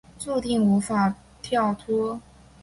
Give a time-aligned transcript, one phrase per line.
[0.17, 1.13] 注定无法
[1.43, 2.19] 跳脱